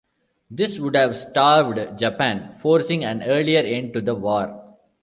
This 0.49 0.79
would 0.79 0.95
have 0.95 1.15
starved 1.15 1.99
Japan, 1.99 2.55
forcing 2.59 3.03
an 3.05 3.21
earlier 3.21 3.59
end 3.59 3.93
to 3.93 4.01
the 4.01 4.15
war. 4.15 4.79